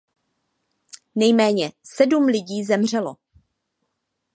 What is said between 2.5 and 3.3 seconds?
zemřelo.